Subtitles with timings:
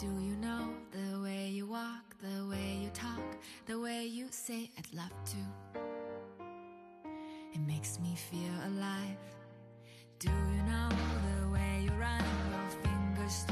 [0.00, 4.70] Do you know the way you walk, the way you talk, the way you say
[4.78, 5.36] I'd love to?
[7.52, 9.18] It makes me feel alive.
[10.18, 13.44] Do you know the way you run your fingers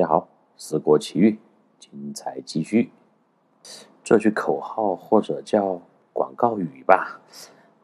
[0.00, 1.38] 大家好，四国奇遇，
[1.78, 2.90] 精彩继续。
[4.02, 5.78] 这句口号或者叫
[6.14, 7.20] 广告语吧，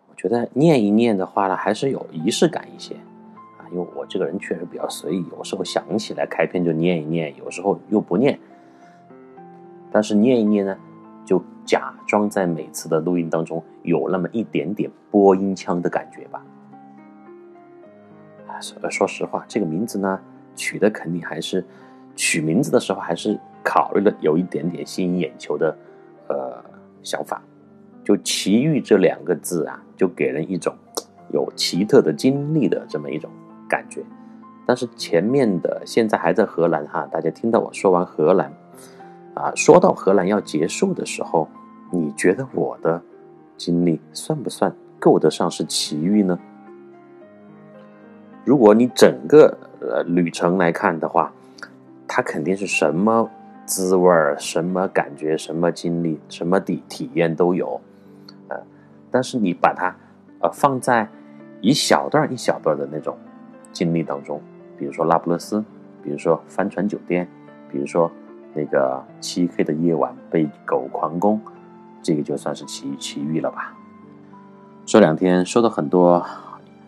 [0.08, 2.94] 我觉得念一念的话呢，还是有仪式感一些
[3.58, 3.68] 啊。
[3.70, 8.40] 因为我这个人确实比较随意，有时候想起来开篇就念一念，有时候又不念。
[9.92, 10.74] 但是念一念呢，
[11.22, 16.42] 就假装在每次的录音当中有那么一点点播音腔的感觉吧。
[18.46, 20.18] 啊，说说实话，这个名字呢，
[20.54, 21.62] 取的肯定还是
[22.16, 25.76] 取名字的时候还是考虑了有一点点吸引眼球的
[26.28, 26.64] 呃
[27.02, 27.40] 想法。
[28.04, 30.72] 就“奇遇”这两个字啊，就给人一种
[31.32, 33.28] 有奇特的经历的这么一种
[33.68, 34.00] 感觉。
[34.64, 38.52] 但是前面的现在还在荷兰哈，大家听到我说完荷兰
[39.34, 41.48] 啊，说到荷兰要结束的时候，
[41.90, 43.02] 你觉得我的
[43.56, 46.38] 经历算不算够得上是奇遇呢？
[48.44, 51.32] 如果你整个呃旅程来看的话，
[52.16, 53.28] 它肯定是什么
[53.66, 57.78] 滋味儿、什么感觉、什么经历、什么体体验都有，
[58.48, 58.56] 呃，
[59.10, 59.94] 但是你把它
[60.40, 61.06] 呃放在
[61.60, 63.18] 一小段一小段的那种
[63.70, 64.40] 经历当中，
[64.78, 65.62] 比如说拉布勒斯，
[66.02, 67.28] 比如说帆船酒店，
[67.70, 68.10] 比如说
[68.54, 71.38] 那个漆黑的夜晚被狗狂攻，
[72.02, 73.76] 这个就算是奇奇遇了吧。
[74.86, 76.24] 这两天收到很多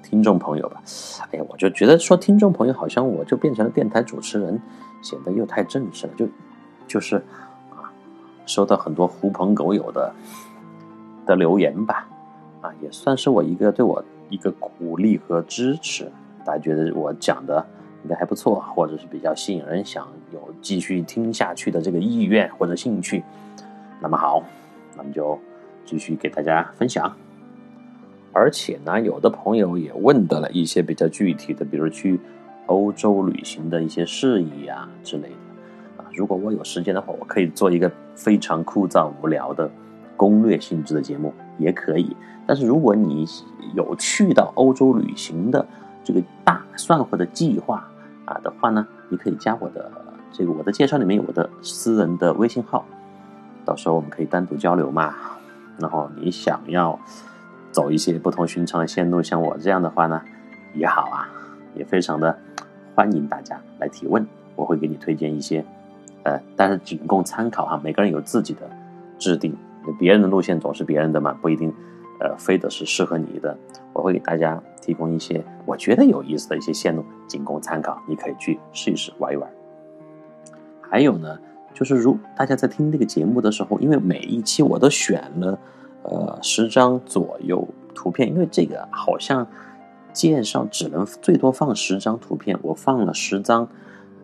[0.03, 0.81] 听众朋友吧，
[1.33, 4.59] 哎呀，我就觉得说听众朋友好像我就变成了电台主持人，
[5.03, 6.29] 显得又太正式了，就
[6.87, 7.17] 就是
[7.71, 7.91] 啊，
[8.47, 10.13] 收到很多狐朋狗友的
[11.27, 12.09] 的留言吧，
[12.61, 16.11] 啊，也算是我一个对我一个鼓励和支持，
[16.45, 17.65] 大家觉得我讲的
[18.05, 23.23] 应该还不错，或者是比较吸引人，想有继续听下去的这个意愿或者兴趣，
[24.01, 24.43] 那么好，
[24.97, 25.39] 那么就
[25.85, 27.15] 继续给大家分享。
[28.33, 32.21] 而且呢，有的朋友也问到了一些比较具体的，比如去
[32.69, 36.07] 欧洲旅行的一些事宜啊之类的啊。
[36.15, 39.71] 如果我有时间的话，我可以做一个非常枯燥无聊的
[40.17, 42.17] 攻略性质的节目，也可以。
[42.47, 43.27] 但是如果你
[43.75, 45.67] 有去到欧洲旅行的
[46.03, 47.87] 这个打算或者计划
[48.25, 49.91] 啊的话呢，你可以加我的
[50.33, 52.87] 这个我的介绍里面有我的私人的微信号，
[53.67, 55.15] 到时候我们可以单独交流嘛。
[55.79, 56.99] 然后你想要。
[57.71, 60.23] 走一些不同寻常的线路，像我这样的话呢，
[60.75, 61.29] 也好啊，
[61.79, 62.37] 也非常的
[62.95, 65.65] 欢迎大家来提问，我会给你推荐一些，
[66.25, 68.69] 呃，但是仅供参考哈，每个人有自己的
[69.19, 69.57] 制定，
[69.99, 71.73] 别人的路线总是别人的嘛，不一定，
[72.21, 73.57] 呃，非得是适合你的。
[73.93, 79.49] 我会给大家提供一些我觉得有意思的一些线路，仅供参考，你可以去试一试玩一玩。
[80.81, 81.39] 还有呢，
[81.73, 85.59] 就是如大家在听这个节目的时候，因为每一期我都选了。
[86.05, 89.47] 呃，十张左右图片，因为这个好像
[90.13, 93.69] 介绍只能最多放十张图片，我放了十张，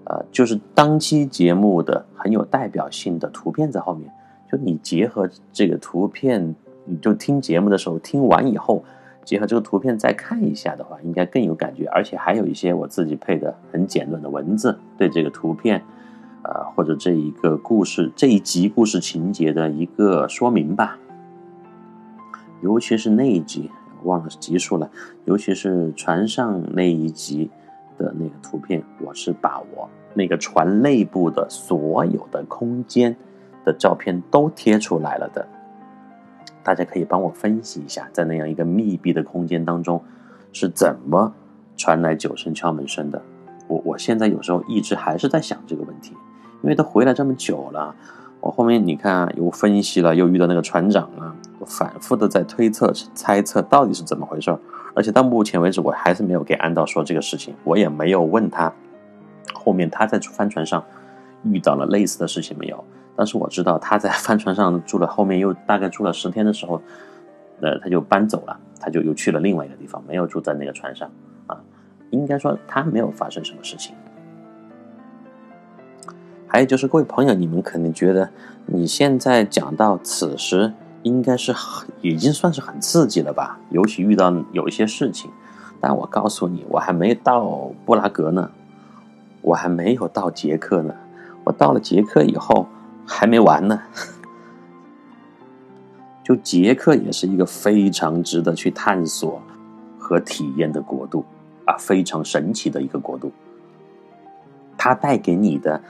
[0.04, 4.10] 呃，就是当期节目的很有代表性的图片在后面。
[4.50, 8.84] 就你结合这个图片，你就听节目的时候听完以后，
[9.24, 11.86] 结合这个图片再看一下的话，应该更有感觉。
[11.86, 15.82] 而且还有一些我自己配的很简短的文字，对这个图片，
[16.42, 20.98] 呃，或者这一个故事这一集故事情节的一个说明吧。
[22.62, 23.70] 尤其是那一集，
[24.04, 24.90] 忘了集数了。
[25.24, 27.50] 尤其是船上那一集
[27.98, 33.16] 的那个图片，我是把我那个船内部的所有的空间
[33.64, 35.46] 的照片都贴出来了的。
[36.62, 40.02] 大家可以帮我分析一下，在那样一个密闭的空间当中，
[40.52, 41.34] 是怎么
[41.76, 43.20] 传来九声敲门声的？
[43.66, 46.14] 我我现在有时候一直还是在想这个问题，
[46.62, 47.94] 因为都回来这么久了。
[48.40, 51.34] 我后面你看，又分析了，又遇到那个船长啊，
[51.64, 54.56] 反复的在推测、猜测到底是怎么回事
[54.94, 58.72] 而且到目前为止，我还是没有给安道说这个事情，我也没有问他
[59.52, 60.84] 后面他在帆船上
[61.42, 62.84] 遇到了类似的事情没有。
[63.16, 66.80] 但是我知道他在帆船上住了，后面又大概住了十天的时候，
[67.60, 71.10] 呃，他就搬走了，他就又去了另外一个地方，没有住在那个船上
[71.46, 71.60] 啊。
[72.10, 73.94] 应该说他没有发生什么事情。
[76.46, 78.30] 还有就是各位朋友，你们肯定觉得
[78.66, 80.72] 你现在讲到此时，
[81.04, 83.60] 应该是很已经算是很刺激了吧？
[83.70, 85.30] 尤其遇到有一些事情，
[85.80, 88.50] 但我告诉你，我还没到布拉格呢，
[89.42, 90.94] 我还没有到捷克呢，
[91.44, 92.66] 我到了捷克以后
[93.06, 93.80] 还没完呢。
[96.22, 99.42] 就捷克也是一个非常值得去探索
[99.98, 101.22] 和体验的国度
[101.66, 103.30] 啊，非常神奇的一个国度。
[104.78, 105.80] 它带给你的，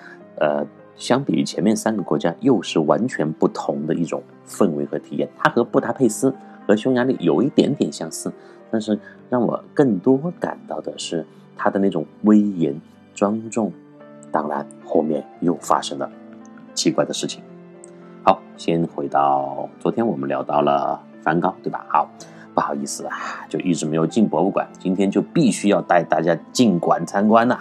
[0.40, 0.66] 呃，
[0.96, 5.28] 相比于前面三个国家，又是完全不同的一种氛围和体验。
[5.36, 6.34] 它和布达佩斯
[6.66, 8.32] 和匈牙利有一点点相似，
[8.70, 8.98] 但是
[9.28, 11.26] 让我更多感到的是
[11.56, 12.80] 它的那种威严
[13.14, 13.72] 庄重。
[14.30, 16.10] 当然，后面又发生了
[16.74, 17.42] 奇怪的事情。
[18.24, 21.84] 好，先回到昨天我们聊到了梵高，对吧？
[21.88, 22.08] 好，
[22.54, 23.16] 不好意思啊，
[23.48, 27.58] 就一直没有进博物馆，今天就必须要带大家进馆参观呐。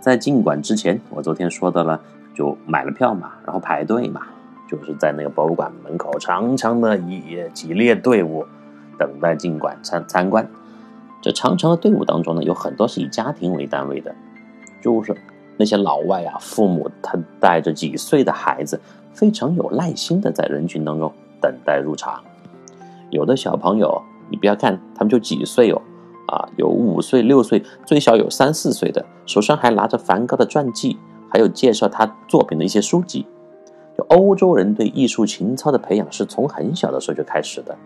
[0.00, 2.00] 在进馆之前，我昨天说到了，
[2.34, 4.22] 就买了票嘛，然后排队嘛，
[4.68, 8.44] 就是在那个博物馆门口长长的一几列队伍，
[8.98, 10.46] 等待进馆参参观。
[11.22, 14.14] 这长长的队伍当中呢，有很多是以家庭为单位的，
[14.82, 15.16] 就是
[15.56, 18.80] 那些老外啊，父母他带着几岁的孩子。
[19.14, 22.20] 非常有耐心的在人群当中等待入场，
[23.10, 25.80] 有的小朋友，你不要看他们就几岁哦，
[26.26, 30.98] 啊，有五岁、六岁，最小有三四岁的，手上还拿着梵高的传记，
[31.34, 33.26] 还有介绍他作品的一些书籍。
[33.98, 37.76] 就欧洲人对艺术情操的培养是从很小的时候就开始的，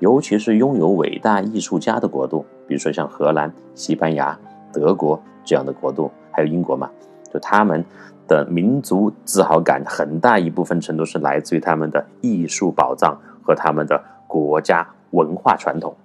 [0.00, 4.36] 尤其是拥有伟大艺术家的国度，比如说像荷兰、西班牙、
[4.72, 6.90] 德国这样的国度，还有英国嘛，
[7.32, 7.84] 就他们。
[8.26, 15.96] 的民族自豪感很大一部分程度是来自于他们的艺术宝藏和他们的国家文化传统。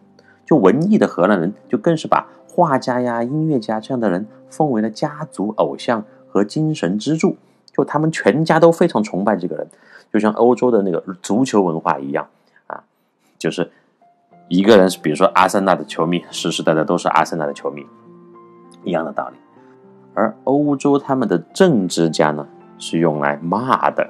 [0.45, 7.37] 就文艺的荷兰人，就更是把画家呀、音乐家这样的人奉为了家族偶像和精神支柱。
[7.71, 9.67] 就他们全家都非常崇拜这个人，
[10.11, 12.27] 就像欧洲的那个足球文化一样
[12.67, 12.83] 啊，
[13.39, 13.71] 就是
[14.47, 17.83] 一个人是，比如说阿森纳的球迷，世世代代都是阿森纳的球迷，
[18.83, 19.35] 一样的道理。
[20.13, 22.47] 而欧洲他们的政治家呢，
[22.77, 24.07] 是用来骂的，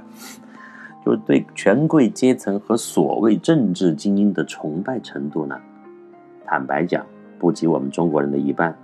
[1.06, 5.58] 就是对权贵阶层和所谓政治精英的崇拜程度呢，
[6.46, 7.06] 坦白讲，
[7.40, 8.78] 不及我们中国人的一半。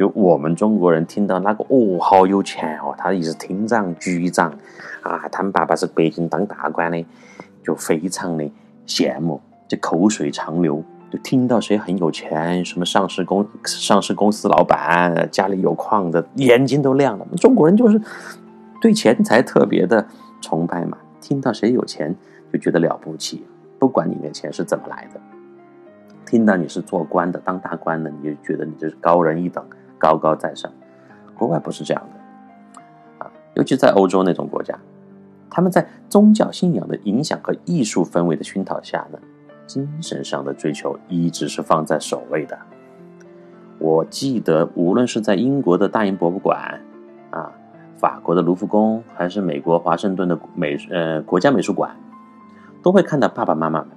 [0.00, 4.50] 就我们中国人听到那个哦，好有钱哦，他也是厅长、局长
[5.02, 7.04] 啊，他们爸爸是北京当大官的，
[7.62, 8.50] 就非常的
[8.86, 9.38] 羡慕，
[9.68, 10.82] 就口水长流。
[11.10, 17.26] 就听到谁很有钱，什么上市公上市公司老板，家里有矿的，眼睛都亮了。
[17.36, 18.00] 中国人就是
[18.80, 20.06] 对钱财特别的
[20.40, 20.96] 崇拜嘛。
[21.20, 22.16] 听到谁有钱，
[22.50, 23.44] 就觉得了不起，
[23.78, 25.20] 不管你的钱是怎么来的。
[26.24, 29.62] 听到你是做官的，当大官的，你就觉得你就是高人一等，
[30.00, 30.72] 高高在上。
[31.36, 34.76] 国外不是这样的啊，尤其在欧洲那种国家，
[35.48, 39.18] 他们在宗教信仰的影响和艺术氛围的熏陶下呢。
[39.66, 42.58] 精神上的追求一直是放在首位的。
[43.78, 46.80] 我记得，无论是在英国的大英博物馆，
[47.30, 47.52] 啊，
[47.96, 51.94] 法国的卢浮宫，还是美国华盛顿的美呃国家美术馆，
[52.82, 53.90] 都会看到爸爸妈妈们，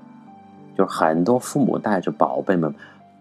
[0.77, 2.71] 就是很多父母带着宝贝们，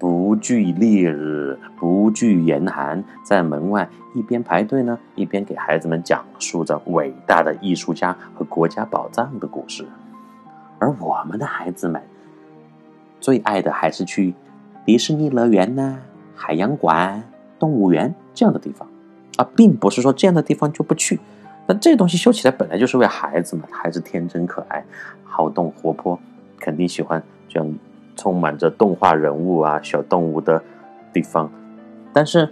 [0.02, 9.86] 不惧烈日，不惧严寒，在门外一边排队呢，一边给孩子们讲述着伟大的艺术家和国家宝藏的故事。
[10.80, 12.02] 而我们的孩子们。
[13.20, 14.34] 最爱的还是去
[14.84, 16.00] 迪士尼乐园呐、
[16.34, 17.22] 海洋馆、
[17.56, 18.88] 动物园这样的地方
[19.36, 21.20] 啊，并不是说这样的地方就不去。
[21.68, 24.84] 那这东西修起来本来就是为孩子嘛，孩子天真可爱、
[25.22, 26.18] 好动活泼，
[26.58, 27.78] 肯定喜欢这样
[28.16, 30.62] 充满着动画人物啊、小动物的
[31.12, 31.50] 地方。
[32.12, 32.48] 但是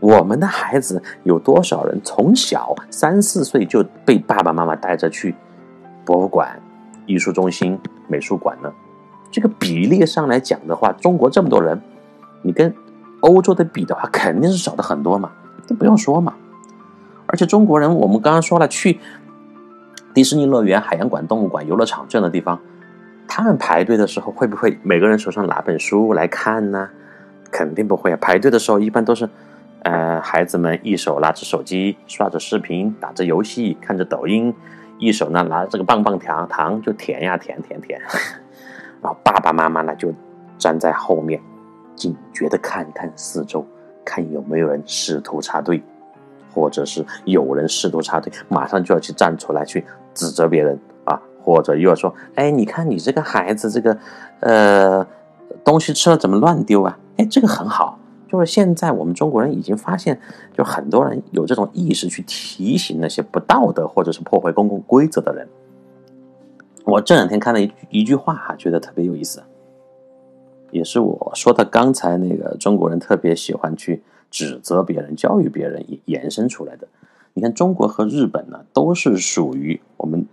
[0.00, 5.34] 我们的孩子有多少人从小三四岁就被爸爸妈妈带着去
[6.04, 6.60] 博物馆、
[7.06, 8.72] 艺术中心、美术馆呢？
[9.30, 11.80] 这个比例上来讲的话，中国这么多人，
[12.42, 12.74] 你跟
[13.20, 15.30] 欧洲的比的话，肯定是少的很多嘛，
[15.66, 16.34] 这不用说嘛。
[17.26, 19.00] 而且中国人，我们刚刚说了，去
[20.12, 22.60] 迪士尼乐园、海洋馆、动物馆、游乐场这样的地方，
[23.34, 26.86] 他们排队的时候会不会每个人手上拿本书来看呢？
[27.50, 28.18] 肯定不会啊。
[28.20, 29.26] 排队的时候一般都是，
[29.84, 34.54] 呃，孩子们一手拿着手机刷着视频、打着游戏、看着抖音，
[34.98, 37.98] 一手呢拿着这个棒棒糖糖就舔呀舔舔舔。
[39.00, 40.12] 然后爸爸妈妈呢就
[40.58, 41.40] 站在后面，
[41.96, 43.66] 警觉的看看四周，
[44.04, 45.82] 看有没有人试图插队，
[46.52, 50.78] 或者是有人试图插队，马上就要去站出来去指责别人，
[51.42, 53.98] 或者又要说，哎，你看你这个孩子这个，
[54.40, 55.06] 呃，
[55.64, 56.98] 东西吃了怎么乱丢啊？
[57.16, 57.98] 哎，这个很好，
[58.30, 60.20] 就是现在我们中国人已经发现，
[60.56, 65.48] 就很多人有这种意识去提醒那些不道德或者是破坏公共规则的人。
[66.84, 69.42] 我这两天看了一一句话哈，觉得特别有意思，
[70.70, 76.88] 也是我说的刚才那个中国人特别喜欢去指责别人、教育别人延伸出来的。
[77.34, 80.26] 你看，中国和日本呢，都是属于我们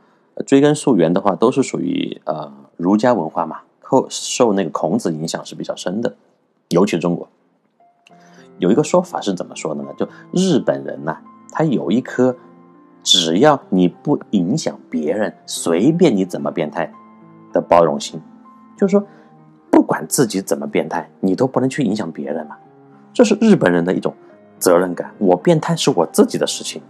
[0.45, 6.15] 追根溯源的话，都是属于呃儒家文化嘛，受受那个孔子影响是比较深的，
[6.69, 7.27] 尤其中国。
[8.57, 9.89] 有一个说法是怎么说的呢？
[9.97, 11.17] 就日本人呐，
[11.51, 12.35] 他有一颗
[13.03, 16.91] 只要你不影响别人，随便你怎么变态
[17.53, 18.19] 的包容心，
[18.77, 19.05] 就是说，
[19.71, 22.57] 不管自己怎么变态，你都不能去影响别人嘛。
[23.13, 24.13] 这是日本人的一种
[24.59, 25.11] 责任感。
[25.17, 26.81] 我变态是我自己的事情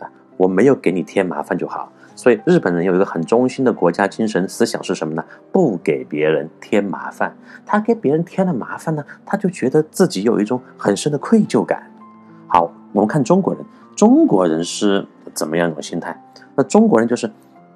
[0.00, 1.90] 啊，我没有给你添麻烦就好。
[2.14, 5.24] 所以日本人有一个很中心的国家精神思想是什么呢？
[5.50, 7.34] 不给别人添麻烦。
[7.64, 11.82] 他给别人添了麻烦呢，他就觉得自己有一种很深的愧疚感。
[12.46, 13.64] 好，我们看中国人，
[13.96, 16.20] 中国人是怎么样一种心态？
[16.54, 17.30] 那中国人就是，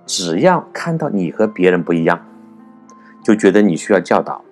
[0.04, 2.20] 只要看到你和别人不一样，
[3.24, 4.42] 就觉得你需要教导。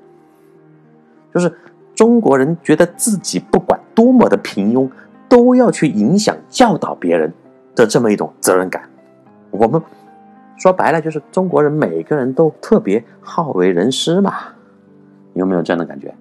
[1.33, 1.53] 就是
[1.95, 4.89] 中国人觉得自己不管多么的平庸，
[5.29, 7.33] 都要去影响教导别人
[7.75, 8.89] 的这么一种责任感。
[9.57, 9.81] 我们
[10.57, 14.35] 说白了就是中国人每个人都特别好为人师嘛，
[15.35, 16.13] 有没有这样的感觉？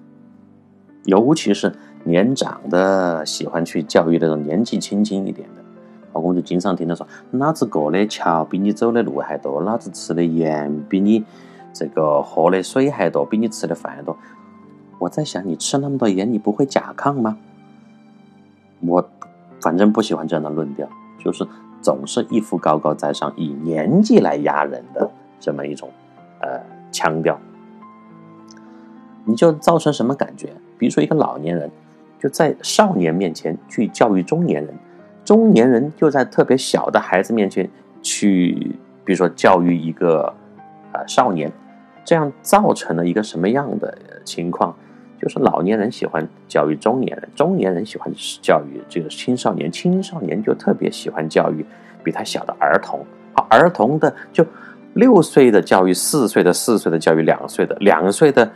[1.05, 1.73] 尤其是
[2.03, 5.63] 年长的喜欢去教育那种年纪轻轻一点的，
[6.11, 11.25] 我们就经常听他说：“老子过的桥比你走的路还多，老子吃的盐比你
[11.73, 14.15] 这个喝的水还多，比你吃的饭还多。”
[14.99, 17.35] 我在想，你吃那么多盐，你不会甲亢吗？
[18.81, 19.09] 我
[19.59, 20.87] 反正不喜欢这样的论调，
[21.17, 21.47] 就是。
[21.83, 25.91] 总是一副高高在上，以年纪来压人的这么一种
[26.39, 26.59] 呃
[26.91, 27.37] 腔调，
[29.25, 30.49] 你就造成什么感觉？
[30.77, 31.69] 比如说一个老年人
[32.19, 34.73] 就在少年面前去教育中年人，
[35.25, 37.69] 中年人就在特别小的孩子面前
[38.01, 40.33] 去，比如说教育一个
[40.93, 41.51] 呃少年，
[42.05, 44.73] 这样造成了一个什么样的情况？
[45.23, 48.11] 就是老年人喜欢教育中年人，中年人喜欢
[48.41, 51.65] 教育这个青少年，青少年就特别喜欢教育
[52.03, 52.99] 比他小的儿童。
[53.33, 54.45] 啊，儿童的就
[54.95, 58.51] 六岁的教育四岁的，四岁的教育两岁的，两岁的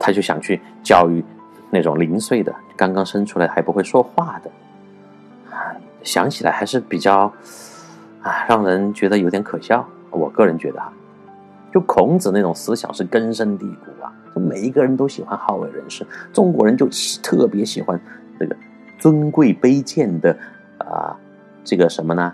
[0.00, 1.24] 他就想去教育
[1.70, 4.50] 那种零岁的，刚刚生出来还不会说话的。
[5.54, 5.70] 啊，
[6.02, 7.32] 想起来还是比较
[8.20, 9.88] 啊，让人觉得有点可笑。
[10.10, 10.92] 我个人觉得哈，
[11.72, 14.10] 就孔子那种思想是根深蒂固啊。
[14.40, 16.88] 每一个人都喜欢好为人师，中国人就
[17.22, 18.00] 特别喜欢
[18.38, 18.56] 这个
[18.98, 20.36] 尊贵卑贱的
[20.78, 21.16] 啊，
[21.62, 22.32] 这个什么呢？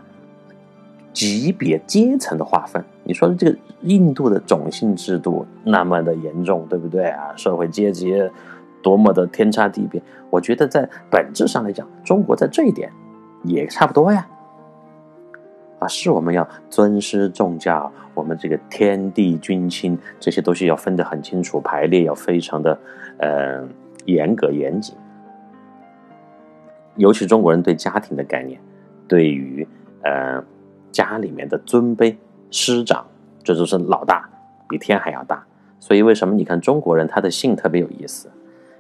[1.13, 2.85] 级别阶层的划分。
[3.03, 7.35] 你说的这个印度的种姓制度那么的严重，对不对啊？
[7.37, 8.15] 社会阶级
[8.83, 10.03] 多么的天差地别？
[10.29, 12.93] 我觉得在本质上来讲，中国在这一点
[13.45, 14.27] 也差不多呀。
[15.89, 22.79] 是我们要尊师重教，我们这个天地君亲这些东西要分得很清楚，排列要非常的，
[23.19, 23.63] 呃，
[24.05, 24.95] 严格严谨。
[26.97, 28.61] 尤其中国人对家庭的概念，
[29.07, 29.67] 对于
[30.03, 30.43] 呃
[30.91, 32.17] 家里面的尊卑
[32.51, 33.07] 师长，
[33.45, 34.29] 这就是老大
[34.69, 35.45] 比天还要大。
[35.79, 38.29] 所以为什么你看中国人他的姓特别有意思？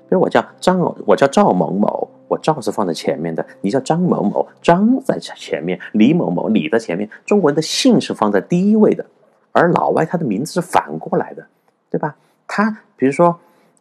[0.09, 2.09] 比如我叫张，我叫赵某某。
[2.29, 7.09] 我赵是放在前面的，你叫张某某，张在前面；李某某，李的前面。
[7.25, 9.07] 中国人的姓是放在第一位的，
[9.53, 11.47] 而老外他的名字是反过来的，
[11.91, 12.17] 对吧？
[12.47, 13.39] 他比如说，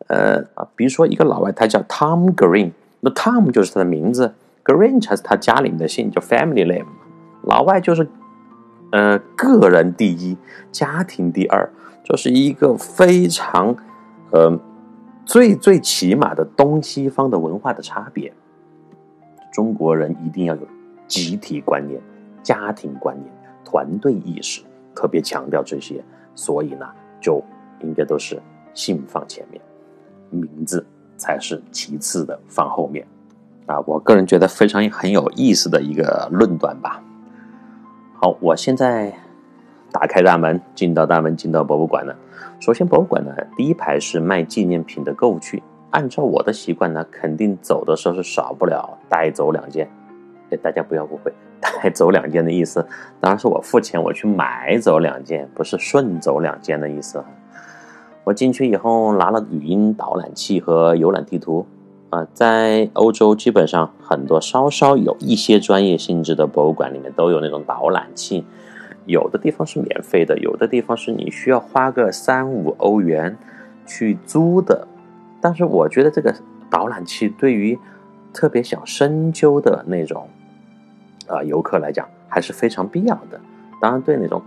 [0.08, 4.34] 呃啊，比如说一个老外他叫 Tom Green，那 Tom 就是他的名字
[4.64, 6.88] ，Green 才是他家里面的姓，叫 family name。
[7.44, 8.08] 老外就是，
[8.92, 10.38] 呃，个人第一，
[10.72, 11.70] 家庭第二，
[12.04, 13.75] 这是一个非常，
[14.32, 14.60] 呃。
[15.25, 18.32] 最最起码的东西方的文化的差别，
[19.51, 20.62] 中国人一定要有
[21.08, 22.00] 集体观念、
[22.44, 23.27] 家庭观念、
[23.63, 24.62] 团队意识，
[24.94, 26.03] 特别强调这些，
[26.36, 26.88] 所以呢，
[27.20, 27.44] 就
[27.82, 28.39] 应该都是
[28.74, 29.60] 姓放前面，
[30.29, 30.86] 名字
[31.17, 33.05] 才是其次的放后面。
[33.65, 37.03] 啊，我个人觉得非常很有意思的一个论断吧。
[38.13, 39.12] 好，我现在
[39.91, 42.15] 打开大门，进到大门，进到博物馆了。
[42.60, 45.62] 首先，博物馆呢，第一排是卖纪念品的购物区。
[45.92, 49.89] 按照我的习惯呢，肯定走的时候是少不了带走两件。
[50.50, 52.86] 哎，大家不要误会， 带走两件的意思，
[53.20, 57.24] 当然是我付钱我去买走两件，不是顺走两件的意思。
[58.24, 61.65] 我进去以后拿了语音导览器和游览地图。
[62.12, 68.46] 啊，在欧洲基本上很多稍稍有一些专业性质的博物馆里面都有那种导览器。
[69.06, 73.38] 有的地方是免费的，有的地方是你需要花个三五欧元
[73.86, 74.88] 去租的。
[75.40, 76.34] 但是我觉得这个
[76.70, 77.78] 导览器对于
[78.34, 80.28] 特别想深究的那种
[81.28, 83.40] 啊游客来讲，还是非常必要的。
[83.80, 84.42] 当然，对那种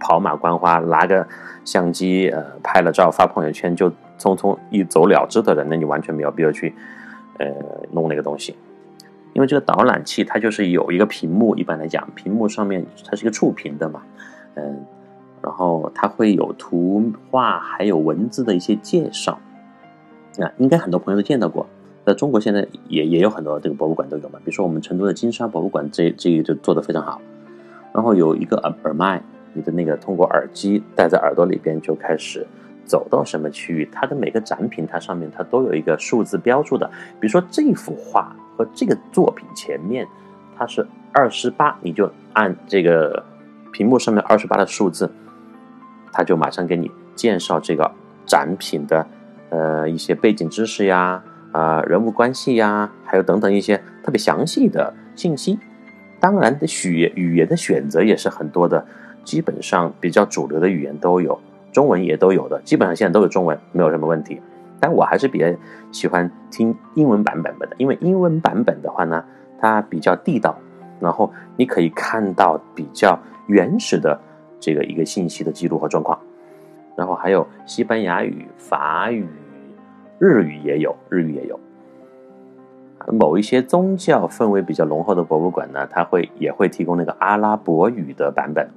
[0.00, 1.26] 跑马观花、拿个
[1.64, 3.88] 相机呃拍了照发朋友圈就
[4.18, 6.74] 匆匆一走了之的人，那你完全没有必要去
[7.38, 7.46] 呃
[7.92, 8.56] 弄那个东西。
[9.40, 14.02] 因为这个导览器它就是有一个屏幕，一般来讲，屏幕上面它是一个触屏的嘛，
[14.54, 14.84] 嗯，
[15.42, 19.40] 然后它会有图画还有文字的一些介绍，
[20.38, 21.66] 啊，应该很多朋友都见到过，
[22.04, 27.18] 在中国现在也也有很多这个博物馆都有嘛，比如说我们成都的金沙博物馆，这这个就做的非常好，
[27.94, 29.22] 然后有一个耳耳麦，
[29.54, 32.46] 你的那个通过耳机戴在耳朵里边就开始
[32.84, 36.86] 走到什么区域，它的每个展品它上面它都有一个数字标注的，
[37.18, 38.36] 比如说这幅画。
[38.60, 40.06] 和这个作品前面，
[40.54, 43.24] 它是二十八，你就按这个
[43.72, 45.10] 屏幕上面二十八的数字，
[46.12, 47.90] 它就马上给你介绍这个
[48.26, 49.06] 展品的
[49.48, 55.58] 呃一些背景知识呀，啊人物关系呀，还有等等一些特别详细的信息。
[56.20, 58.84] 当然的，语语言的选择也是很多的，
[59.24, 61.40] 基本上比较主流的语言都有，
[61.72, 64.38] 中文也都有的，基本上现在都有中文，没有什么问题。
[64.80, 65.46] 但我还是比较
[65.92, 69.22] 喜欢听英文版本的，因为英文版本的话呢，
[69.60, 70.56] 它比较地道，
[70.98, 74.18] 然后你可以看到比较原始的
[74.58, 76.18] 这个一个信息的记录和状况，
[76.96, 79.28] 然后还有西班牙语、法语、
[80.18, 81.60] 日语也有，日语也有。
[83.06, 88.68] 某一些宗教氛围比较浓厚的博物馆呢，它会也会提供那个阿拉伯语的版本。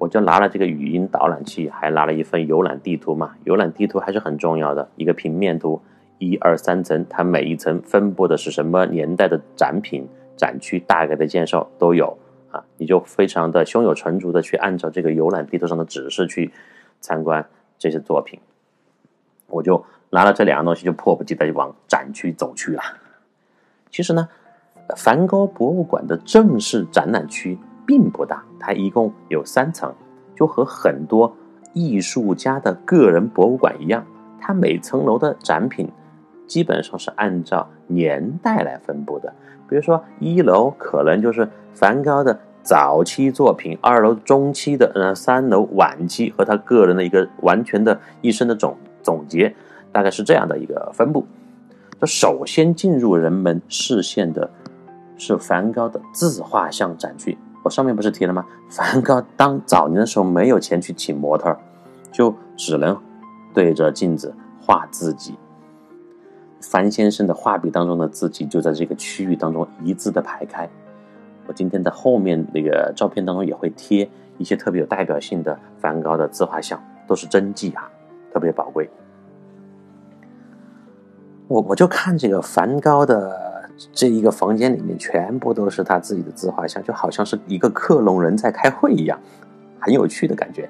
[0.00, 3.34] 我就拿了这个语音导览器，还拿了一份游览地图嘛。
[3.44, 5.78] 游览地图还是很重要的，一个平面图，
[6.16, 12.16] 一二三层，它每一层分布的是什么年代的展品、展区，大概的介绍都有
[12.50, 12.64] 啊。
[12.78, 16.50] 你就非常的胸有成竹的去按照这个游览地图上的指示去
[17.02, 17.46] 参观
[17.78, 18.40] 这些作品。
[19.48, 22.82] 我就拿了这两样东西，就迫不及待就往展区走去了。
[23.90, 24.30] 其实呢，
[24.96, 27.58] 梵高博物馆的正式展览区。
[27.90, 29.92] 并不大，它一共有三层，
[30.36, 31.34] 就和很多
[31.72, 34.06] 艺术家的个人博物馆一样，
[34.40, 35.90] 它每层楼的展品
[36.46, 39.34] 基本上是按照年代来分布的。
[39.68, 49.52] 比如说，一楼可能就是梵高的早期作品，二楼中期的，呃，三楼晚期和他个人的一个完全的一生的总总结，
[49.90, 51.26] 大概是这样的一个分布。
[51.98, 54.48] 这首先进入人们视线的
[55.16, 57.36] 是梵高的自画像展区。
[57.62, 58.46] 我上面不是提了吗？
[58.70, 61.56] 梵高当早年的时候没有钱去请模特，
[62.10, 62.98] 就只能
[63.52, 65.38] 对着镜子画自己。
[66.60, 70.68] 樊先生的画笔当中的字迹就在这个区域当中一字的排开。
[71.46, 77.90] 我今天在后面那个照片当中也会贴一些特别有代表性的梵高的自画像，都是真迹啊，
[78.32, 78.88] 特别宝贵。
[81.48, 83.49] 我我就看这个梵高的。
[83.92, 89.18] 这一个房间里面全部都是他自己的自画像，就好像是一个克隆人在开会一样，
[89.78, 90.68] 很有趣的感觉。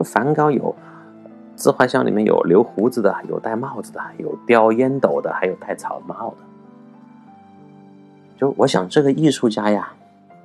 [0.00, 0.74] 梵高有
[1.54, 6.36] 自画像里面有留胡子的，有戴帽子的，有叼烟斗的，还有戴草帽的。
[8.36, 9.94] 就我想，这个艺术家呀，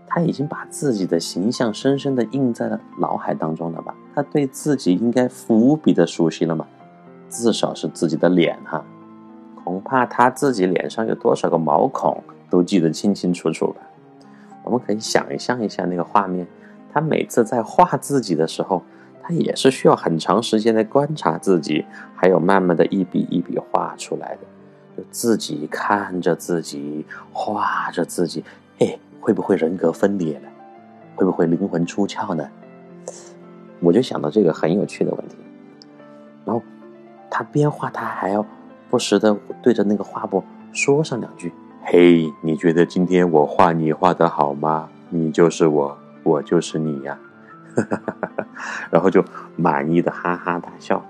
[0.07, 3.93] 他已经把自己的形象深深的印在了脑海当中了吧？
[4.15, 6.65] 他对自己应该无比的熟悉了嘛？
[7.29, 8.81] 至少是自己的脸哈。
[9.63, 13.81] 恐怕他自己脸上有多少个毛孔都记得清清楚楚吧。
[14.63, 16.45] 我们可以想象一下那个画面，
[16.91, 18.83] 他每次在画自己的时候，
[19.23, 24.39] 他也是需要很长时间的观察自己，还有慢慢的一笔一笔画出来的。
[24.97, 28.43] 就自己看着自己，画着自己，
[28.77, 30.47] 嘿，会不会人格分裂呢？
[31.15, 32.47] 会不会灵魂出窍呢？
[33.79, 35.37] 我就想到这个很有趣的问题。
[36.45, 36.61] 然后
[37.29, 38.45] 他边画，他还要。
[38.91, 44.89] 不时的对着那个画布说上两句：“嘿，你觉得今天我画你画的好吗？
[45.09, 47.17] 你就是我，我就是你呀。”
[47.73, 48.45] 哈哈哈哈
[48.89, 49.23] 然后就
[49.55, 51.01] 满意的哈哈大笑。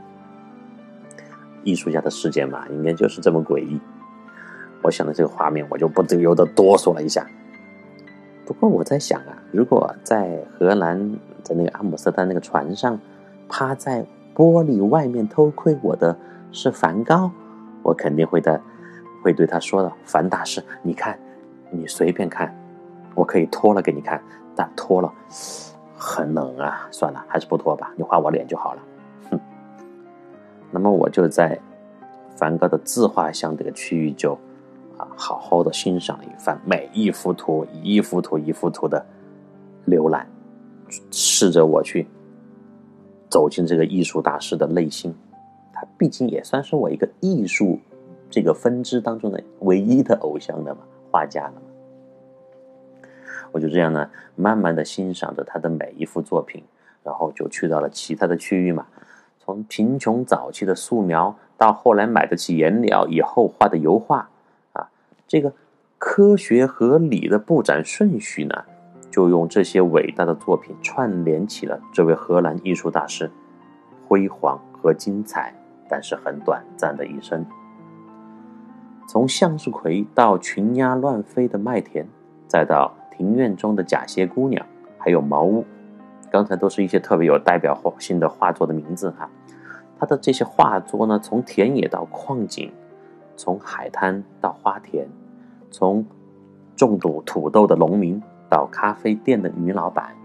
[1.63, 3.81] 艺术家的世界嘛，应该就是这么诡异。
[4.83, 7.25] 我想到这个画面，我就不由得哆嗦了一下。
[8.45, 12.99] 不过我在想啊，如果在荷兰，在那个阿姆斯特丹那个船上，
[13.49, 16.15] 趴在玻璃外面偷窥我的
[16.51, 17.31] 是梵高。
[17.83, 18.61] 我肯定会的，
[19.23, 21.17] 会对他说的，樊大师，你看，
[21.69, 22.55] 你随便看，
[23.15, 24.21] 我可以脱了给你看，
[24.55, 25.13] 但脱了
[25.97, 28.81] 很冷啊，算了，还是不脱吧，你画我脸就好了。
[29.29, 29.39] 哼。
[30.71, 31.59] 那么我就在
[32.35, 34.33] 梵高的自画像这个区域就
[34.97, 39.05] 啊，好好的欣赏了一番，每一幅图一幅图一幅图的
[39.87, 40.27] 浏览，
[41.11, 42.07] 试着我去
[43.29, 45.15] 走进这个艺术大师的内心。
[45.81, 47.79] 他毕竟也算是我一个艺术
[48.29, 51.61] 这个分支当中的唯一的偶像的嘛，画家了嘛。
[53.51, 56.63] 我就这样呢，慢慢的欣赏着他的每一幅作品，
[57.03, 58.85] 然后就去到了其他的区域嘛。
[59.39, 64.29] 从贫穷早期的素描，到后来买得起颜料以后画的油画，
[64.73, 64.87] 啊，
[65.27, 65.51] 这个
[65.97, 68.63] 科学合理的布展顺序呢，
[69.09, 73.29] 就用这些伟大的作品串联起了这位荷兰艺术大师
[74.07, 75.53] 辉煌和精彩，
[75.91, 77.45] 但是很短暂的一生。
[79.05, 82.07] 从向日葵到群鸭乱飞的麦田，
[82.47, 84.65] 再到庭院中的假鞋姑娘，
[84.97, 85.65] 还有茅屋。
[86.31, 89.29] 刚才都是一些特别有代表性的画作的名字哈，
[89.99, 92.71] 他的这些画作呢，从田野到矿井，
[93.35, 95.05] 从海滩到花田，
[95.69, 96.05] 从
[96.77, 100.15] 种土土豆的农民到咖啡店的女老板，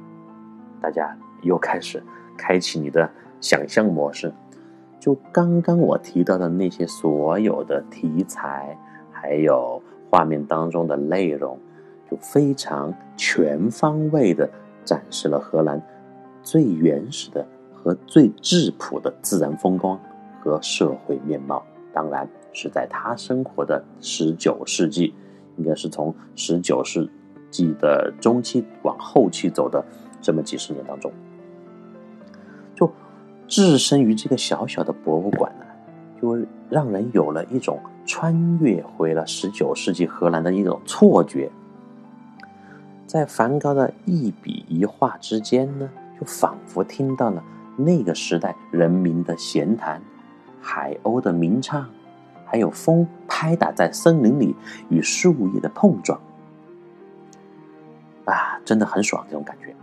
[0.81, 2.01] 大家又开始
[2.37, 4.33] 开启你的想象模式。
[5.07, 8.77] 就刚刚我提到的那些所有的题材，
[9.12, 11.57] 还有画面当中的内容，
[12.11, 14.51] 就非常全方位的
[14.85, 15.81] 展示了荷兰。
[16.42, 19.97] 最原始的和最质朴的自然风光
[20.40, 25.14] 和社会面貌，当然是在他生活的十九世纪，
[25.57, 27.09] 应该是从十九世
[27.49, 29.85] 纪的中期往后期走的
[30.21, 31.12] 这么几十年当中，
[33.47, 35.65] 置身于这个小小的博物馆呢，
[36.21, 41.51] 就让人有了一种穿越回了十九世纪荷兰的一种错觉，
[43.07, 45.89] 在梵高的一笔一画之间呢。
[46.19, 47.45] 就仿佛听到了
[47.77, 50.01] 那个时代人民的闲谈，
[50.63, 51.87] 海鸥的鸣唱，
[52.47, 54.57] 还有风拍打在森林里
[54.89, 56.19] 与树叶的碰撞，
[58.25, 59.77] 啊，真的很爽这种感觉。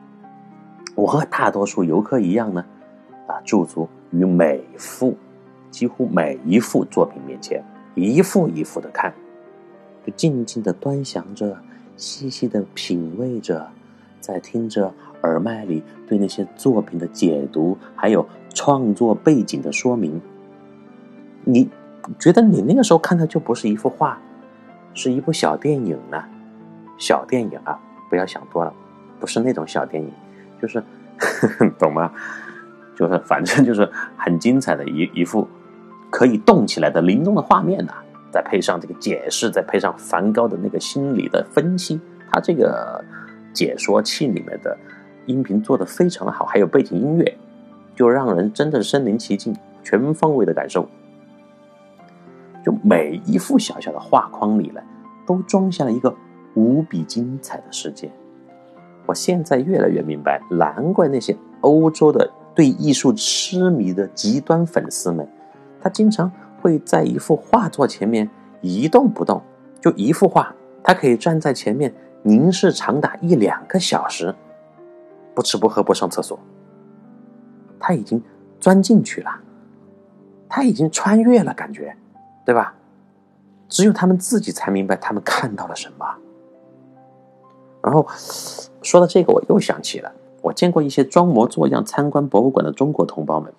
[0.95, 2.65] 我和大多数游客一样呢，
[3.43, 5.15] 驻足于每幅，
[5.69, 7.63] 几乎每一幅作品面前，
[7.95, 9.13] 一幅一幅的看，
[10.05, 11.57] 就静静的端详着，
[11.97, 13.67] 细细的品味着，
[14.19, 14.93] 在听着。
[15.23, 20.21] 耳麦里对那些作品的解读，还有创作背景的说明，
[21.45, 21.69] 你
[22.19, 24.21] 觉得你那个时候看的就不是一幅画，
[24.93, 26.21] 是一部小电影呢？
[26.97, 27.79] 小电影啊，
[28.09, 28.73] 不要想多了，
[29.17, 30.11] 不是那种小电影，
[30.61, 30.83] 就是
[31.79, 32.11] 懂吗？
[32.95, 35.47] 就是反正就是很精彩的一一幅
[36.09, 37.93] 可以动起来的灵动的画面呐，
[38.31, 41.99] 再配上这个解释，再配上梵高的那个心理的分析，
[42.31, 43.03] 他这个
[43.53, 44.77] 解说器里面的。
[45.25, 47.37] 音频做的非常的好，还有背景音乐，
[47.95, 50.85] 就让人真的身临其境，全方位的感受。
[52.61, 54.81] 就每一幅小小的画框里呢，
[55.25, 56.13] 都装下了一个
[56.55, 58.11] 无比精彩的世界。
[59.05, 65.27] 我现在越来越明白，难怪那些欧洲的对艺术痴迷的极端粉丝们，
[65.81, 68.29] 他经常会在一幅画作前面
[68.61, 69.41] 一动不动，
[69.81, 74.33] 就一幅画，他可以站在前面凝视长达一两个小时。
[75.35, 76.37] 不吃不喝不上厕所，
[77.79, 78.21] 他已经
[78.59, 79.31] 钻进去了，
[80.47, 81.97] 他已经穿越了，感觉，
[82.45, 82.75] 对吧？
[83.67, 86.05] 只有他们自己才明白他们看到了什么。
[87.81, 88.07] 然后
[88.83, 90.13] 说到这个，我又想起了
[90.43, 93.53] 我见过一些装模作样参观博物馆的中国同胞们，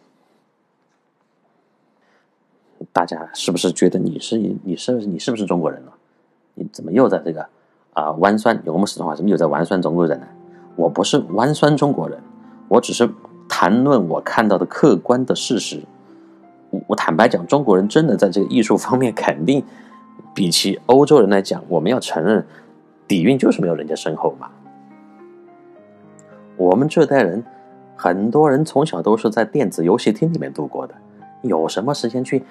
[2.92, 5.92] 大家是不是觉得你是你是不是你是不是中国人呢？
[6.55, 7.49] 你怎么又在这个
[7.94, 8.62] 啊弯酸？
[8.66, 10.27] 我们四川话怎么又在弯酸中国人呢？
[10.77, 12.20] 我不是弯酸中国人，
[12.68, 13.11] 我只是
[13.49, 15.83] 谈论我看到的客观的事实。
[16.87, 19.64] 我坦白讲，中国人真的在这个艺术方面，肯定
[20.35, 22.47] 比起欧洲人来讲，我们要承认
[23.09, 24.51] 底蕴就是没有人家深厚嘛。
[26.57, 27.43] 我们这代人，
[27.97, 30.95] 很多人从小都是在电子游戏厅里面度过的，
[31.43, 32.45] 有什么时间去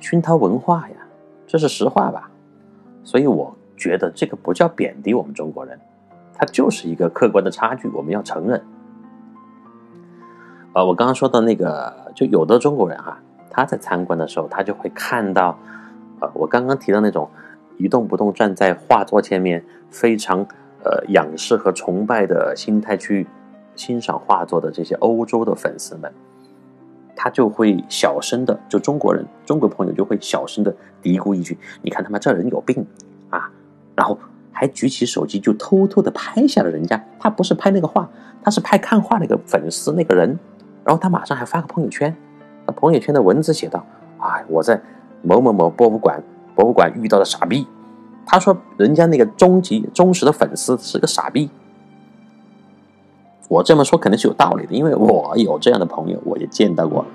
[0.00, 0.96] 熏陶文化呀？
[1.46, 2.30] 这是实话吧？
[3.04, 5.78] 所以我觉得这个不叫贬低我们中国人。
[6.36, 8.60] 它就是一个客观的差距，我们要承认。
[10.72, 13.16] 呃，我刚刚说的那个，就有的中国人哈，
[13.48, 15.56] 他在参观的时候，他就会看到，
[16.18, 17.30] 呃，我刚刚提到那种
[17.78, 20.44] 一动不动站在画作前面，非常
[20.82, 23.24] 呃仰视和崇拜的心态去
[23.76, 26.12] 欣赏画作的这些欧洲的粉丝们，
[27.14, 32.86] 他就会小声的，就中国人，中国朋友就会小声的嘀咕一句：“你看他妈这人有病
[33.30, 33.50] 啊！”
[33.96, 34.18] 然后。
[34.56, 38.08] 还举起手机就偷偷的拍下了人家，他不是拍那个画，
[38.40, 40.38] 他是拍看画那个粉丝那个人，
[40.84, 42.16] 然后他马上还发个朋友圈，
[42.64, 43.84] 那朋友圈的文字写道
[44.16, 44.80] ：“啊，我在
[45.22, 46.22] 某某某博物馆
[46.54, 47.66] 博物馆遇到了傻逼。”
[48.24, 51.50] 他说人家那个终极忠实的粉丝是个傻逼。
[53.54, 57.06] 我这么说肯定是有道理的，因为我有这样的朋友，我也见到过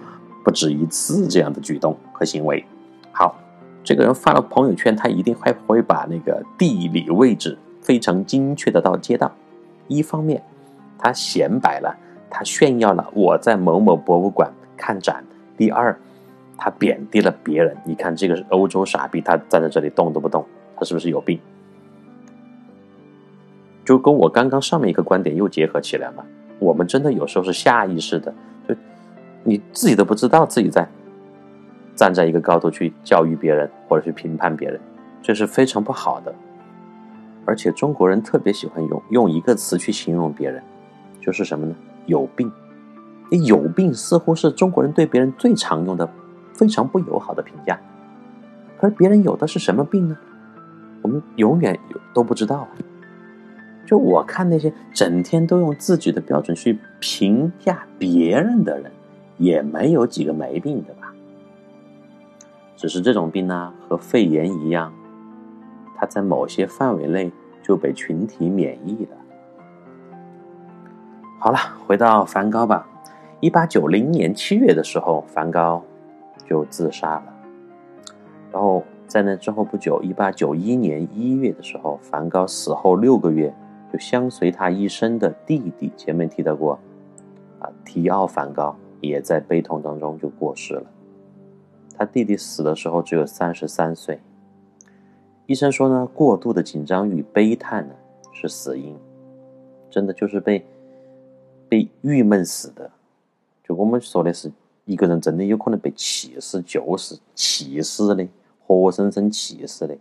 [0.42, 2.64] 不止一次这样的举动和行为。
[3.12, 3.36] 好，
[3.84, 9.30] 这个人发了朋友圈，他一定会会把那个地理位置非常精确的到街道。
[9.90, 10.42] 一方面，
[10.98, 11.94] 他显摆了，
[12.30, 15.22] 他炫耀了我在某某博物馆看展；
[15.58, 16.00] 第二，
[16.58, 17.76] 他贬低了别人。
[17.84, 20.46] 你看这个是欧洲傻逼，他站在这里动都不动，
[20.78, 21.38] 他是不是有病？
[23.90, 26.24] 就跟我刚刚上面一个观点又结合起来了。
[26.60, 28.32] 我们真的有时候是下意识的，
[28.68, 28.76] 就
[29.44, 30.88] 你自己都不知道自己在
[31.96, 34.80] 站在一个高度去教育别人或者去评判别人，
[35.24, 36.32] 这是非常不好的。
[37.46, 40.62] 而且中国人特别喜欢用用一个词去形容别人，
[41.20, 41.76] 就是什么呢？
[42.06, 42.52] 有病。
[43.32, 46.08] 你有病似乎是中国人对别人最常用的、
[46.54, 47.80] 非常不友好的评价。
[48.78, 50.16] 可是别人有的是什么病呢？
[51.02, 51.76] 我们永远
[52.14, 52.70] 都不知道啊。
[53.90, 58.92] 就我看那些整天都用自己的标准去评价别人的人，
[59.40, 61.12] 也没有几个没病的吧？
[62.78, 64.94] 只是这种病呢，和肺炎一样，
[65.96, 67.32] 它在某些范围内
[67.64, 69.18] 就被群体免疫了。
[71.40, 72.88] 好了，回到梵高吧。
[73.40, 75.84] 一八九零年七月的时候，梵高
[76.48, 77.24] 就自杀了。
[78.52, 83.52] 然后在那之后不久，一八九一年一月的时候，梵高死后六个月。
[83.92, 86.80] 就相随他一生的弟弟，前面提到过，
[87.60, 90.84] 啊，提奥梵高也在悲痛当中就过世了。
[91.98, 94.20] 他弟弟死的时候只有三十三岁。
[95.48, 97.96] 医生说呢，过度的紧张与悲叹呢
[98.32, 98.96] 是死因，
[99.90, 100.64] 真的就是被
[101.68, 102.92] 被郁闷死的。
[103.64, 104.52] 就我们说的是，
[104.86, 108.28] 一个人真的有可能被气死，就是气死的，
[108.60, 109.98] 活生生气死的，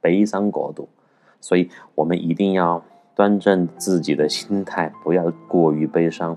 [0.00, 0.88] 悲伤过度。
[1.40, 2.82] 所以我们一定要。
[3.14, 6.36] 端正自己的心态，不要过于悲伤。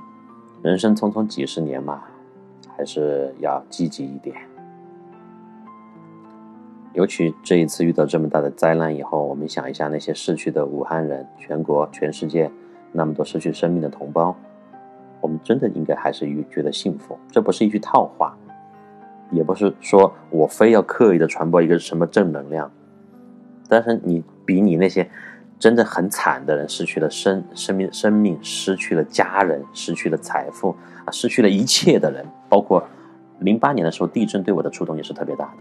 [0.61, 2.03] 人生匆匆几十年嘛，
[2.75, 4.35] 还是要积极一点。
[6.93, 12.51] 尤其这一次遇到这么大的灾难以后，我们想一下那些逝去的武汉人，全国、全世界
[12.91, 14.35] 那么多失去生命的同胞，
[15.19, 17.17] 我们真的应该还是觉得幸福。
[17.31, 18.37] 这不是一句套话，
[19.31, 22.71] 也不是说我非要刻意的传播一个什么正能量，
[23.67, 25.09] 但是你比你那些。
[25.59, 32.83] 真的很惨的人，失去了生生命，生命失去了家人，失去了财富啊，失去了一切的人，包括
[33.39, 35.57] 零八年的时候地震对我的触动也是特别大的。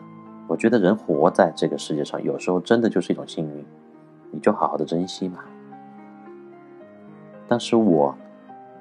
[0.46, 3.64] 我觉得人活在这个世界上，有时候真的就是一种幸运，
[4.30, 5.38] 你就好好的珍惜嘛。
[7.48, 8.14] 但是我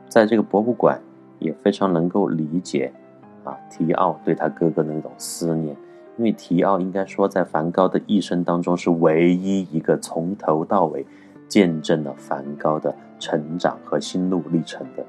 [0.09, 0.99] 在这个博物馆
[1.39, 2.91] 也非常能够理解
[3.43, 5.75] 啊，提奥对他哥哥的那种思念。
[6.17, 11.05] 因为提奥应该说，在梵高的一生当中是唯一一个从头到尾
[11.49, 15.05] 见证了梵高的成长和心路历程的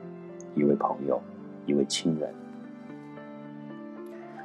[0.57, 1.23] 一位朋友、
[1.65, 2.29] 一位亲人。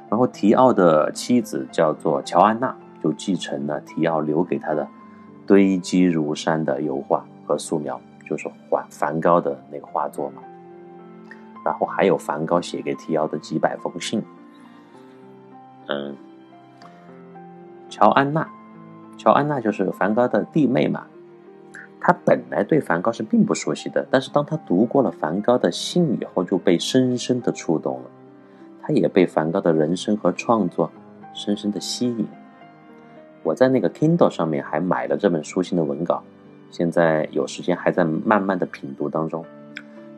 [0.08, 4.86] 然后，提奥的妻子叫做乔安娜，就继承了提奥留给他的
[5.46, 10.42] 堆积如山的油画和素描，就是梵梵高的那个画作嘛。
[11.64, 14.22] 然后还有梵高写给提奥的几百封信，
[15.88, 16.14] 嗯。
[17.92, 18.48] 乔安娜，
[19.18, 21.04] 乔安娜就是梵高的弟妹嘛。
[22.00, 28.10] 她本来对梵高是并不熟悉的，但是当她读过了梵高的信以后，就被深深的触动了。
[28.80, 30.90] 她也被梵高的人生和创作
[31.34, 32.26] 深深的吸引。
[33.42, 36.22] 我在那个 Kindle 上面还买了这本书信的文稿，
[36.70, 39.44] 现在有时间还在慢慢的品读当中。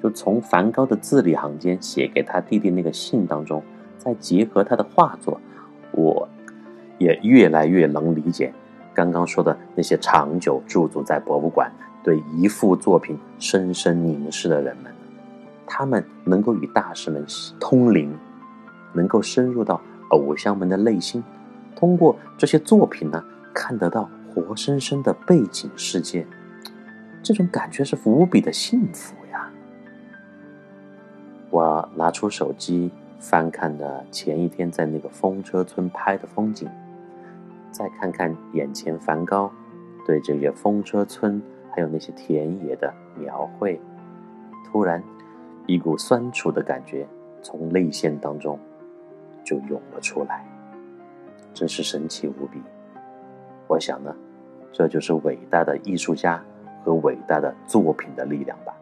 [0.00, 3.60] 就从梵高的字里行间写给他弟弟那个信当中，
[3.98, 5.40] 再结合他的画作，
[5.90, 6.28] 我。
[6.98, 8.52] 也越来越能理解
[8.94, 11.70] 刚刚说的那些长久驻足在博物馆、
[12.02, 14.92] 对一幅作品深深凝视的人们，
[15.66, 17.24] 他们能够与大师们
[17.58, 18.16] 通灵，
[18.92, 19.80] 能够深入到
[20.10, 21.24] 偶像们的内心，
[21.74, 26.24] 通过这些作品呢，看得到活生生的背景世界，
[27.22, 29.50] 这种感觉是无比的幸福呀！
[31.50, 36.68] 我拿出手机翻看了前一天在那个风车村拍的风景。
[37.74, 39.50] 再看看眼前梵高
[40.06, 43.80] 对这些风车村还有那些田野的描绘，
[44.64, 45.02] 突然
[45.66, 47.04] 一股酸楚的感觉
[47.42, 48.56] 从泪腺当中
[49.42, 50.46] 就涌了出来，
[51.52, 52.62] 真是神奇无比。
[53.66, 54.14] 我想呢，
[54.72, 56.40] 这就是伟大的艺术家
[56.84, 58.72] 和伟大的作品的力量吧。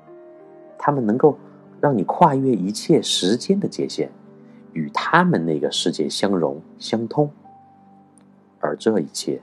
[0.76, 1.38] 他们能够
[1.80, 4.10] 让你跨越一切时间的界限，
[4.74, 7.30] 与他们那个世界相融相通。
[8.62, 9.42] 而这一切，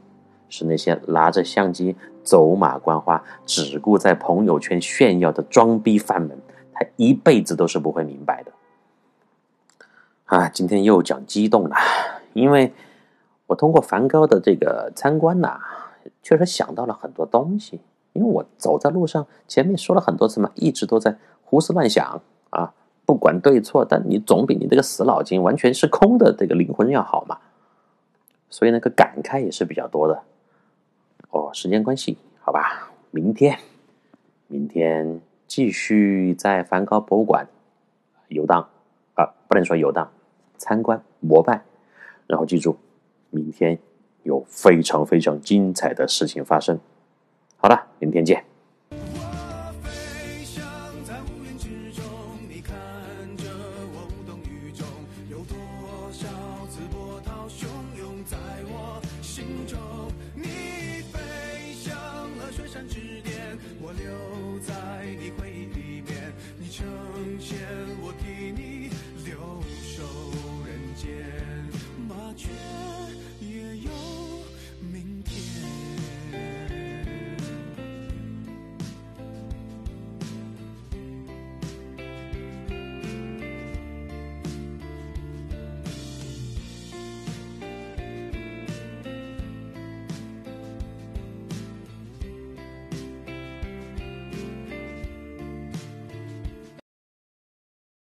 [0.50, 6.36] 是那些拿着相机走马观花、只顾在朋友圈炫耀的装逼犯们，
[6.74, 8.52] 他一辈子都是不会明白的。
[10.26, 11.76] 啊，今天又讲激动了，
[12.34, 12.74] 因为
[13.48, 15.60] 我通过梵高的这个参观呐，
[16.24, 17.82] 确实想到了很多东西。
[18.14, 22.74] 因为我走在路上，前面说了很多次嘛，一直都在胡思乱想啊，
[23.06, 27.38] 不管对错，但你总比你这个死脑筋完全是空的这个灵魂要好嘛。
[28.50, 30.24] 所以那个感慨也是比较多的。
[31.30, 33.58] 哦，时间关系，好吧，明天，
[34.48, 37.48] 明天继续在梵高博物馆
[38.30, 38.68] 游荡
[39.14, 40.12] 啊，不能说游荡，
[40.58, 41.62] 参观膜拜，
[42.26, 42.78] 然后记住，
[43.30, 43.78] 明天
[44.24, 46.80] 有非常非常精彩的事情发生。
[47.58, 48.49] 好了，明天见。